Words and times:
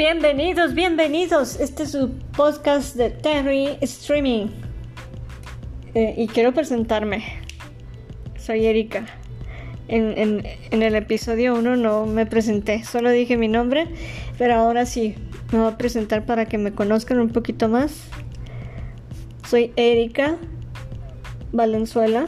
Bienvenidos, 0.00 0.72
bienvenidos. 0.72 1.60
Este 1.60 1.82
es 1.82 1.90
su 1.92 2.08
podcast 2.34 2.96
de 2.96 3.10
Terry 3.10 3.76
Streaming. 3.82 4.46
Eh, 5.92 6.14
y 6.16 6.26
quiero 6.26 6.54
presentarme. 6.54 7.22
Soy 8.38 8.64
Erika. 8.64 9.04
En, 9.88 10.42
el 10.70 10.94
episodio 10.94 11.54
1 11.54 11.76
no 11.76 12.06
me 12.06 12.24
presenté, 12.24 12.82
solo 12.82 13.10
dije 13.10 13.36
mi 13.36 13.48
nombre, 13.48 13.88
pero 14.38 14.54
ahora 14.54 14.86
sí, 14.86 15.16
me 15.52 15.58
voy 15.58 15.68
a 15.68 15.76
presentar 15.76 16.24
para 16.24 16.46
que 16.46 16.56
me 16.56 16.72
conozcan 16.72 17.20
un 17.20 17.28
poquito 17.28 17.68
más. 17.68 18.04
Soy 19.50 19.70
Erika 19.76 20.38
Valenzuela. 21.52 22.26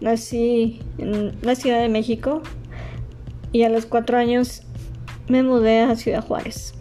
Nací 0.00 0.80
en 0.96 1.32
la 1.42 1.54
Ciudad 1.54 1.82
de 1.82 1.90
México 1.90 2.40
y 3.52 3.64
a 3.64 3.68
los 3.68 3.84
cuatro 3.84 4.16
años 4.16 4.62
me 5.28 5.42
mudé 5.42 5.80
a 5.80 5.96
Ciudad 5.96 6.24
Juárez. 6.24 6.74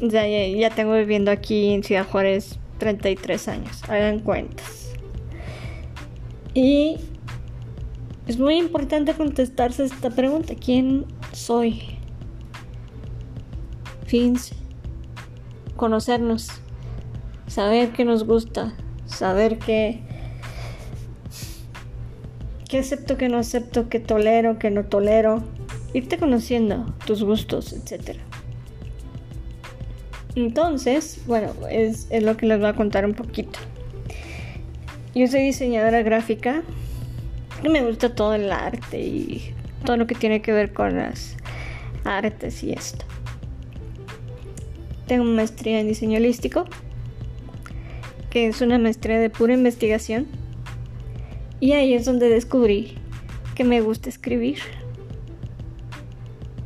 Ya, 0.00 0.26
ya, 0.26 0.70
tengo 0.70 0.94
viviendo 0.94 1.30
aquí 1.30 1.74
en 1.74 1.84
Ciudad 1.84 2.06
Juárez 2.06 2.58
33 2.78 3.48
años, 3.48 3.82
hagan 3.88 4.20
cuentas. 4.20 4.92
Y 6.54 6.96
es 8.26 8.38
muy 8.38 8.56
importante 8.56 9.12
contestarse 9.14 9.84
esta 9.84 10.10
pregunta, 10.10 10.54
¿quién 10.54 11.04
soy? 11.32 11.82
Fins, 14.06 14.52
conocernos, 15.76 16.48
saber 17.46 17.92
qué 17.92 18.04
nos 18.04 18.24
gusta, 18.24 18.72
saber 19.04 19.58
qué, 19.58 20.00
qué 22.68 22.78
acepto, 22.78 23.16
qué 23.16 23.28
no 23.28 23.38
acepto, 23.38 23.88
qué 23.88 24.00
tolero, 24.00 24.58
qué 24.58 24.70
no 24.70 24.86
tolero, 24.86 25.42
irte 25.92 26.18
conociendo 26.18 26.94
tus 27.06 27.22
gustos, 27.22 27.72
etc. 27.72 28.18
Entonces, 30.36 31.20
bueno, 31.26 31.52
es, 31.70 32.08
lo 32.10 32.36
que 32.36 32.46
les 32.46 32.58
voy 32.58 32.68
a 32.68 32.74
contar 32.74 33.04
un 33.04 33.14
poquito. 33.14 33.58
Yo 35.14 35.26
soy 35.26 35.40
diseñadora 35.42 36.02
gráfica 36.02 36.62
y 37.64 37.68
me 37.68 37.84
gusta 37.84 38.14
todo 38.14 38.34
el 38.34 38.52
arte 38.52 39.00
y 39.00 39.54
todo 39.84 39.96
lo 39.96 40.06
que 40.06 40.14
tiene 40.14 40.40
que 40.40 40.52
ver 40.52 40.72
con 40.72 40.96
las 40.96 41.36
artes 42.04 42.62
y 42.62 42.72
esto. 42.72 43.04
Tengo 45.08 45.24
maestría 45.24 45.80
en 45.80 45.88
diseño 45.88 46.18
holístico, 46.18 46.66
que 48.30 48.46
es 48.46 48.60
una 48.60 48.78
maestría 48.78 49.18
de 49.18 49.30
pura 49.30 49.54
investigación. 49.54 50.28
Y 51.58 51.72
ahí 51.72 51.92
es 51.92 52.04
donde 52.04 52.28
descubrí 52.28 52.96
que 53.56 53.64
me 53.64 53.80
gusta 53.80 54.08
escribir 54.08 54.60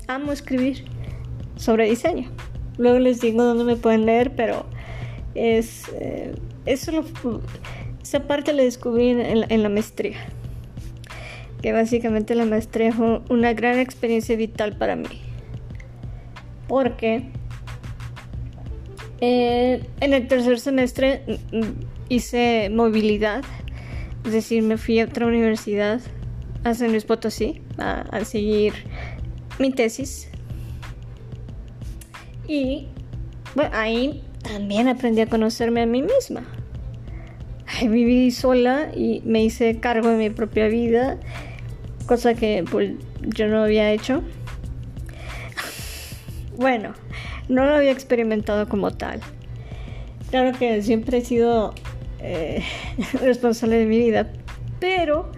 amo 0.08 0.32
escribir 0.32 0.84
sobre 1.56 1.88
diseño. 1.88 2.30
Luego 2.78 2.98
les 2.98 3.20
digo 3.20 3.42
dónde 3.42 3.64
me 3.64 3.76
pueden 3.76 4.06
leer, 4.06 4.34
pero 4.34 4.66
es 5.34 5.84
eh, 6.00 6.34
eso 6.66 7.04
esa 8.02 8.20
parte 8.26 8.52
la 8.52 8.62
descubrí 8.62 9.10
en, 9.10 9.62
la 9.62 9.68
maestría. 9.68 10.18
Que 11.62 11.72
básicamente 11.72 12.34
la 12.34 12.44
maestría 12.44 12.92
fue 12.92 13.22
una 13.30 13.54
gran 13.54 13.78
experiencia 13.78 14.36
vital 14.36 14.76
para 14.76 14.96
mí. 14.96 15.20
Porque 16.68 17.24
eh, 19.20 19.82
en 20.00 20.12
el 20.12 20.26
tercer 20.26 20.60
semestre 20.60 21.22
mm, 21.26 21.58
mm, 21.58 21.74
hice 22.08 22.70
movilidad, 22.70 23.42
es 24.24 24.32
decir, 24.32 24.62
me 24.62 24.76
fui 24.76 25.00
a 25.00 25.04
otra 25.04 25.26
universidad, 25.26 26.00
a 26.64 26.74
San 26.74 26.90
Luis 26.90 27.04
Potosí, 27.04 27.60
a 27.78 28.24
seguir 28.24 28.72
mi 29.58 29.70
tesis. 29.70 30.28
Y 32.46 32.88
bueno, 33.54 33.70
ahí 33.74 34.22
también 34.42 34.88
aprendí 34.88 35.20
a 35.22 35.26
conocerme 35.26 35.82
a 35.82 35.86
mí 35.86 36.02
misma. 36.02 36.44
Viví 37.80 38.30
sola 38.30 38.90
y 38.94 39.22
me 39.24 39.42
hice 39.42 39.80
cargo 39.80 40.10
de 40.10 40.16
mi 40.16 40.30
propia 40.30 40.68
vida, 40.68 41.18
cosa 42.06 42.34
que 42.34 42.64
pues, 42.70 42.92
yo 43.20 43.48
no 43.48 43.62
había 43.62 43.92
hecho. 43.92 44.22
Bueno, 46.56 46.94
no 47.48 47.64
lo 47.64 47.74
había 47.74 47.90
experimentado 47.90 48.68
como 48.68 48.92
tal. 48.92 49.20
Claro 50.30 50.56
que 50.56 50.82
siempre 50.82 51.18
he 51.18 51.20
sido 51.20 51.74
eh, 52.20 52.62
responsable 53.20 53.76
de 53.76 53.86
mi 53.86 53.98
vida, 53.98 54.30
pero 54.78 55.32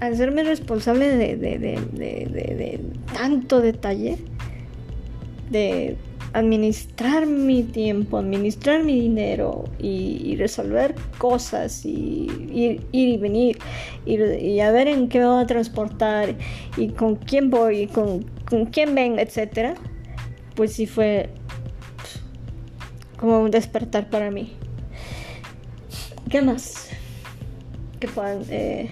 hacerme 0.00 0.44
responsable 0.44 1.16
de, 1.16 2.80
tanto 3.12 3.60
detalle, 3.60 4.18
de 5.50 5.96
administrar 6.32 7.26
mi 7.26 7.62
tiempo, 7.62 8.18
administrar 8.18 8.84
mi 8.84 9.00
dinero 9.00 9.64
y, 9.78 10.36
resolver 10.36 10.94
cosas 11.16 11.84
y 11.84 12.28
ir, 12.52 12.86
y 12.92 13.16
venir 13.16 13.58
y, 14.04 14.60
a 14.60 14.70
ver 14.70 14.88
en 14.88 15.08
qué 15.08 15.18
me 15.20 15.26
voy 15.26 15.42
a 15.42 15.46
transportar 15.46 16.34
y 16.76 16.88
con 16.90 17.16
quién 17.16 17.50
voy 17.50 17.80
y 17.80 17.86
con, 17.86 18.24
quién 18.70 18.94
vengo, 18.94 19.18
etcétera, 19.18 19.74
pues 20.54 20.74
sí 20.74 20.86
fue 20.86 21.30
como 23.16 23.40
un 23.40 23.50
despertar 23.50 24.08
para 24.10 24.30
mí. 24.30 24.52
¿Qué 26.30 26.42
más? 26.42 26.90
Que 27.98 28.06
puedan 28.06 28.42
eh, 28.50 28.90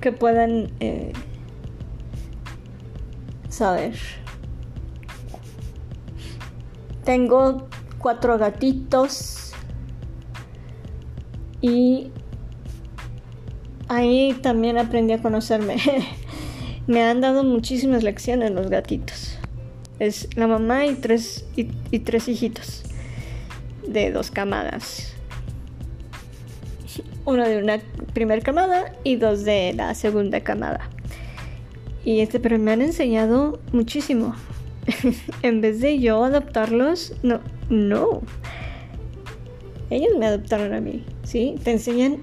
que 0.00 0.12
puedan 0.12 0.70
eh, 0.80 1.12
saber. 3.48 3.94
Tengo 7.04 7.68
cuatro 7.98 8.38
gatitos 8.38 9.52
y 11.60 12.10
ahí 13.88 14.34
también 14.42 14.78
aprendí 14.78 15.14
a 15.14 15.22
conocerme. 15.22 15.76
Me 16.86 17.02
han 17.02 17.20
dado 17.20 17.44
muchísimas 17.44 18.02
lecciones 18.02 18.50
los 18.50 18.70
gatitos. 18.70 19.38
Es 19.98 20.28
la 20.36 20.46
mamá 20.46 20.86
y 20.86 20.94
tres, 20.94 21.46
y 21.56 21.98
tres 21.98 22.28
hijitos 22.28 22.84
de 23.86 24.12
dos 24.12 24.30
camadas 24.30 25.17
uno 27.28 27.46
de 27.46 27.62
una 27.62 27.78
primera 28.14 28.40
camada 28.40 28.92
y 29.04 29.16
dos 29.16 29.44
de 29.44 29.74
la 29.74 29.94
segunda 29.94 30.40
camada. 30.40 30.88
Y 32.04 32.20
este, 32.20 32.40
pero 32.40 32.58
me 32.58 32.72
han 32.72 32.80
enseñado 32.80 33.60
muchísimo. 33.72 34.34
en 35.42 35.60
vez 35.60 35.80
de 35.80 35.98
yo 35.98 36.24
adaptarlos, 36.24 37.14
no, 37.22 37.40
no. 37.68 38.22
Ellos 39.90 40.12
me 40.18 40.26
adoptaron 40.26 40.72
a 40.72 40.80
mí, 40.80 41.04
¿sí? 41.22 41.56
Te 41.62 41.72
enseñan, 41.72 42.18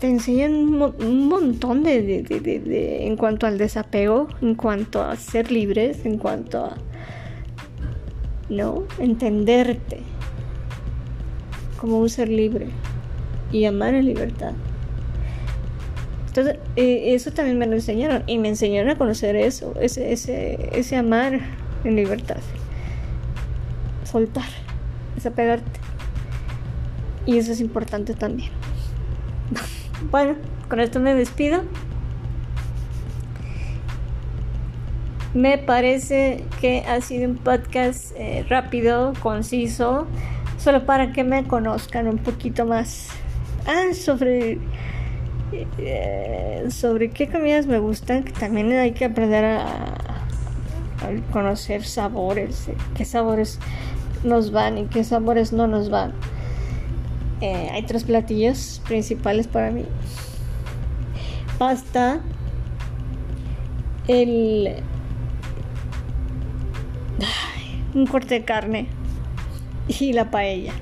te 0.00 0.08
enseñan 0.08 0.54
un 0.54 1.28
montón 1.28 1.82
de, 1.82 2.00
de, 2.02 2.22
de, 2.22 2.40
de, 2.40 3.06
en 3.06 3.16
cuanto 3.16 3.46
al 3.46 3.58
desapego, 3.58 4.28
en 4.40 4.54
cuanto 4.54 5.02
a 5.02 5.16
ser 5.16 5.52
libres, 5.52 6.06
en 6.06 6.16
cuanto 6.16 6.64
a, 6.64 6.76
¿no? 8.48 8.84
Entenderte 8.98 10.00
como 11.78 12.00
un 12.00 12.08
ser 12.08 12.30
libre 12.30 12.68
y 13.56 13.64
amar 13.64 13.94
en 13.94 14.04
libertad. 14.04 14.52
Entonces, 16.26 16.58
eh, 16.76 17.14
eso 17.14 17.30
también 17.30 17.56
me 17.56 17.66
lo 17.66 17.72
enseñaron 17.72 18.22
y 18.26 18.36
me 18.36 18.48
enseñaron 18.48 18.90
a 18.90 18.98
conocer 18.98 19.34
eso, 19.34 19.72
ese, 19.80 20.12
ese, 20.12 20.68
ese 20.78 20.96
amar 20.96 21.40
en 21.82 21.96
libertad. 21.96 22.36
Soltar, 24.04 24.44
desapegarte. 25.14 25.80
Y 27.24 27.38
eso 27.38 27.52
es 27.52 27.60
importante 27.60 28.12
también. 28.12 28.50
bueno, 30.10 30.34
con 30.68 30.80
esto 30.80 31.00
me 31.00 31.14
despido. 31.14 31.62
Me 35.32 35.56
parece 35.56 36.44
que 36.60 36.84
ha 36.86 37.00
sido 37.00 37.30
un 37.30 37.36
podcast 37.36 38.12
eh, 38.18 38.44
rápido, 38.50 39.14
conciso, 39.22 40.06
solo 40.58 40.84
para 40.84 41.14
que 41.14 41.24
me 41.24 41.44
conozcan 41.44 42.06
un 42.06 42.18
poquito 42.18 42.66
más. 42.66 43.08
Ah, 43.66 43.92
sobre. 43.94 44.58
Eh, 45.52 46.66
sobre 46.70 47.10
qué 47.10 47.28
comidas 47.28 47.66
me 47.66 47.78
gustan, 47.78 48.24
que 48.24 48.32
también 48.32 48.72
hay 48.72 48.92
que 48.92 49.04
aprender 49.04 49.44
a, 49.44 49.94
conocer 51.30 51.84
sabores, 51.84 52.68
eh, 52.68 52.74
qué 52.96 53.04
sabores 53.04 53.60
nos 54.24 54.50
van 54.50 54.78
y 54.78 54.86
qué 54.86 55.04
sabores 55.04 55.52
no 55.52 55.66
nos 55.66 55.88
van. 55.88 56.12
Eh, 57.40 57.68
hay 57.72 57.82
tres 57.82 58.04
platillos 58.04 58.82
principales 58.86 59.46
para 59.46 59.70
mí. 59.70 59.84
Pasta, 61.58 62.20
el 64.08 64.82
un 67.94 68.06
corte 68.06 68.34
de 68.34 68.44
carne 68.44 68.88
y 69.88 70.12
la 70.12 70.30
paella 70.30 70.72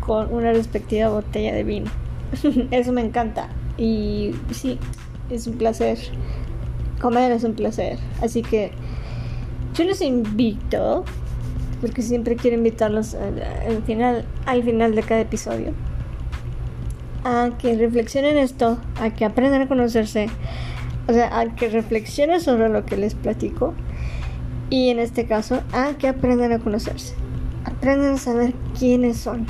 con 0.00 0.32
una 0.34 0.52
respectiva 0.52 1.08
botella 1.08 1.54
de 1.54 1.64
vino. 1.64 1.99
Eso 2.70 2.92
me 2.92 3.00
encanta. 3.00 3.48
Y 3.76 4.32
sí, 4.50 4.78
es 5.30 5.46
un 5.46 5.54
placer. 5.56 5.98
Comer 7.00 7.32
es 7.32 7.44
un 7.44 7.54
placer. 7.54 7.98
Así 8.22 8.42
que 8.42 8.72
yo 9.74 9.84
les 9.84 10.00
invito, 10.02 11.04
porque 11.80 12.02
siempre 12.02 12.36
quiero 12.36 12.56
invitarlos 12.56 13.14
al 13.14 13.82
final, 13.84 14.24
al 14.46 14.62
final 14.62 14.94
de 14.94 15.02
cada 15.02 15.20
episodio, 15.20 15.72
a 17.24 17.50
que 17.58 17.76
reflexionen 17.76 18.36
esto, 18.36 18.78
a 19.00 19.10
que 19.10 19.24
aprendan 19.24 19.62
a 19.62 19.68
conocerse, 19.68 20.28
o 21.08 21.12
sea, 21.12 21.38
a 21.38 21.54
que 21.54 21.68
reflexionen 21.68 22.40
sobre 22.40 22.68
lo 22.68 22.84
que 22.84 22.96
les 22.96 23.14
platico 23.14 23.74
y 24.70 24.88
en 24.88 24.98
este 24.98 25.26
caso 25.26 25.62
a 25.72 25.94
que 25.98 26.08
aprendan 26.08 26.52
a 26.52 26.58
conocerse, 26.58 27.14
aprendan 27.64 28.14
a 28.14 28.18
saber 28.18 28.54
quiénes 28.78 29.18
son, 29.18 29.46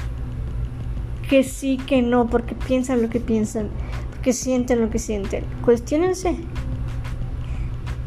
que 1.30 1.44
sí, 1.44 1.76
que 1.76 2.02
no, 2.02 2.26
porque 2.26 2.56
piensan 2.56 3.00
lo 3.02 3.08
que 3.08 3.20
piensan, 3.20 3.68
porque 4.10 4.32
sienten 4.32 4.80
lo 4.80 4.90
que 4.90 4.98
sienten, 4.98 5.44
cuestionense 5.64 6.34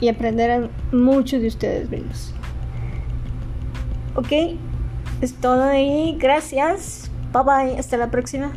y 0.01 0.09
aprenderán 0.09 0.69
mucho 0.91 1.39
de 1.39 1.47
ustedes 1.47 1.89
mismos. 1.89 2.33
Ok, 4.15 4.57
es 5.21 5.33
todo 5.35 5.63
ahí, 5.63 6.17
gracias, 6.19 7.09
bye 7.31 7.43
bye, 7.43 7.79
hasta 7.79 7.95
la 7.95 8.11
próxima. 8.11 8.51